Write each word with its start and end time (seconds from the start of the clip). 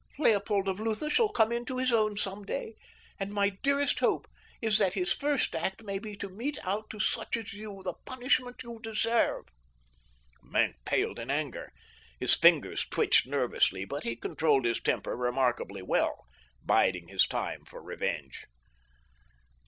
"Leopold 0.17 0.67
of 0.67 0.79
Lutha 0.79 1.11
shall 1.11 1.29
come 1.29 1.51
into 1.51 1.77
his 1.77 1.91
own 1.93 2.17
some 2.17 2.43
day, 2.43 2.73
and 3.19 3.31
my 3.31 3.49
dearest 3.61 3.99
hope 3.99 4.27
is 4.59 4.79
that 4.79 4.95
his 4.95 5.13
first 5.13 5.53
act 5.53 5.83
may 5.83 5.99
be 5.99 6.15
to 6.15 6.27
mete 6.27 6.57
out 6.63 6.89
to 6.89 6.99
such 6.99 7.37
as 7.37 7.53
you 7.53 7.83
the 7.83 7.93
punishment 8.03 8.63
you 8.63 8.79
deserve." 8.81 9.43
Maenck 10.41 10.77
paled 10.85 11.19
in 11.19 11.29
anger. 11.29 11.71
His 12.19 12.33
fingers 12.35 12.83
twitched 12.89 13.27
nervously, 13.27 13.85
but 13.85 14.03
he 14.03 14.15
controlled 14.15 14.65
his 14.65 14.79
temper 14.81 15.15
remarkably 15.15 15.83
well, 15.83 16.25
biding 16.65 17.09
his 17.09 17.27
time 17.27 17.63
for 17.65 17.79
revenge. 17.79 18.45